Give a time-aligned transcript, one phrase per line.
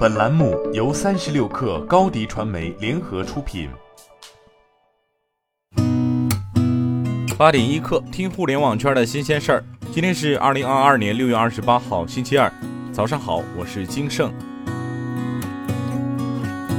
[0.00, 3.68] 本栏目由三十六氪高低传媒联合出品。
[7.36, 9.64] 八点一刻，听互联网圈的新鲜事儿。
[9.92, 12.50] 今天是二零二二年六月二十八号，星期二，
[12.90, 14.32] 早上好，我是金盛。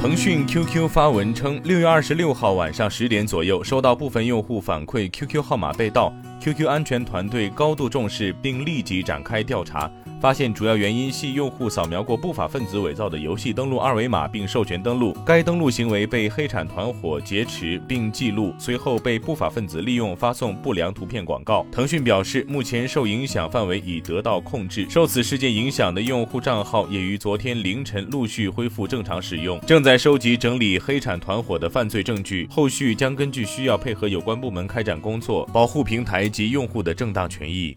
[0.00, 9.90] 腾讯 QQ 发文称，六月二十六号晚上十点左右，收到部分用户反馈 QQ 号码被盗，QQ 安全团队高度重视，并立即展开调查。
[10.20, 21.64] 发现主要原因系用户扫描过不法分子伪造的游戏登录二维码并授权登录，该登录行为被黑产团伙劫持并记录，随后被不法分子利用发送不良图片广告。
[21.70, 37.76] 腾讯表示，目前受影响范围已得到控制，受此事件影响的用户账号也于昨天凌晨陆续恢复正常使用，正在收集整理黑产团伙的犯罪证据，后续将根据需要配合有关部门开展工作，保护平台及用户的正当权益。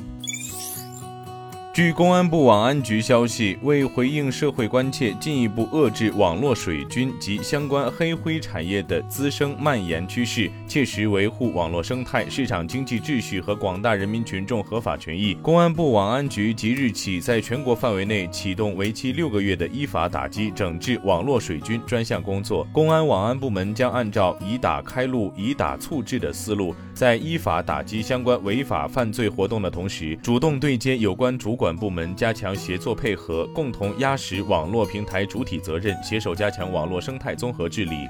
[1.74, 22.68] 据公安部网安局消息，为回应社会关切，进一步遏制网络水军及相关黑灰产业的滋生蔓延趋势，切实维护网络生态、市场经济秩序和广大人民群众合法权益，公安部网安局即日起在全国范围内启动为期六个月的依法打击整治网络水军专项工作。
[22.74, 31.61] 公安网安部门将按照以打开路、以打促治的思路，在依法打击相关违法犯罪活动的同时，主动对接有关主。
[31.62, 38.10] 管部门加强协作配合，共同压实网络平台主体责任，携手加强网络生态综合治理。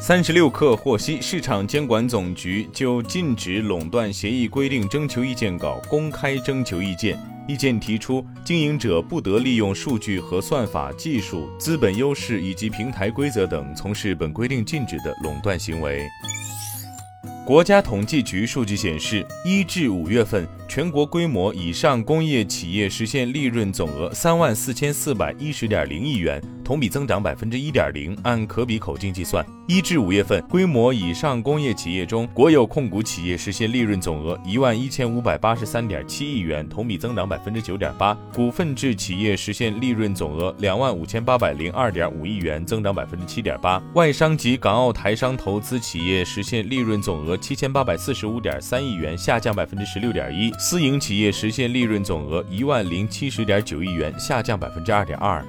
[0.00, 16.04] 三十六氪获悉，市场监管总局就禁止垄断协议规定征求意见稿公开征求意见，意见提出，经营者不得利用数据和算法技术、资本优势以及平台规则等从事本规定禁止的垄断行为。
[17.46, 26.40] 国家统计局数据显示，一至五月份，全国规模以上工业企业实现利润总额三万四千四百一十点零亿元。
[26.62, 55.40] 同比增长百分之一点零，按可比口径计算，一至五月份规模以上工业企业中，国有控股企业实现利润总额一万一千五百八十三点七亿元，同比增长百分之九点八；股份制企业实现利润总额两万五千八百零二点五亿元，增长百分之七点八；外商及港澳台商投资企业实现利润总额七千八百四十五点三亿元，下降百分之十六点一；私营企业实现利润总额一万零七十点九亿元，下降百分之二点二。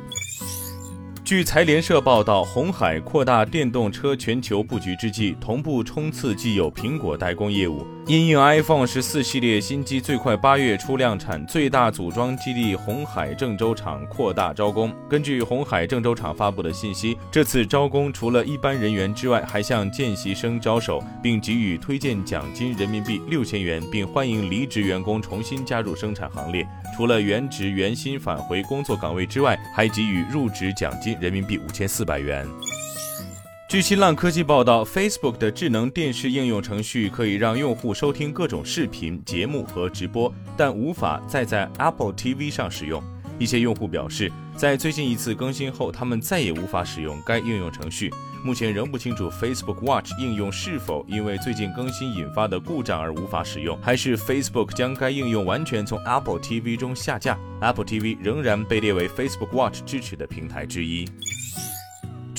[1.26, 7.84] 据财联社报道，红海扩大电动车全球布局之际，同步冲刺既有苹果代工业务。
[8.10, 14.92] 因应 iPhone 十四系列新机最快八月初量产，最大组装基地红海郑州厂扩大招工。
[15.08, 26.68] 根据红海郑州厂发布的信息，这次招工除了一般人员之外，还向见习生招手，并给予推荐奖金人民币六千元，并欢迎离职员工重新加入生产行列。
[26.98, 32.48] 除了原职原薪返回工作岗位之外，还给予入职奖金人民币五千四百元。
[33.70, 43.00] 据新浪科技报道，Facebook 的智能电视应用程序可以让用户收听各种视频节目和直播，但无法再在 Apple TV 上使用。
[43.38, 48.12] 一些用户表示，在最近一次更新后，他们再也无法使用该应用程序。
[48.44, 57.38] 目前仍不清楚 Facebook Watch 应用是否因为最近更新引发的故障而无法使用，还是 Facebook 将该应用完全从 Apple TV 中下架。
[57.62, 61.08] Apple TV 仍然被列为 Facebook Watch 支持的平台之一。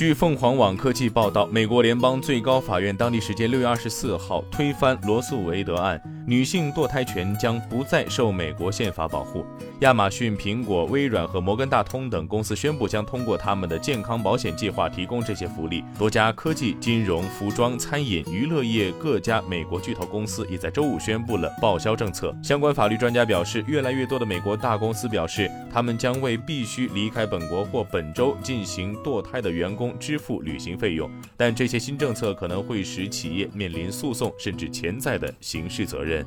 [0.00, 9.44] 据凤凰网科技报道，美国联邦最高法院当地时间六月二十四号推翻罗素韦德案，女性堕胎权将不再受美国宪法保护。
[9.80, 15.82] 亚马逊、苹果、微软和摩根大通等公司宣布将通过他们的健康保险计划提供这些福利。
[15.98, 22.36] 多家科技、金融、服装、餐饮、娱乐业各家美国巨头公司也在周五宣布了报销政策。
[22.42, 29.90] 相关法律专家表示，越来越多的美国大公司表示，他们将为必须离开本国或本州进行堕胎的员工。
[29.98, 36.09] 支付旅行费用，但这些新政策可能会使企业面临诉讼甚至潜在的刑事责任。
[36.10, 36.26] 人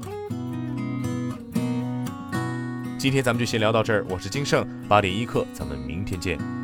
[2.98, 6.63] 今天咱们就先聊到这儿，我是金盛八点一刻，咱们明天见。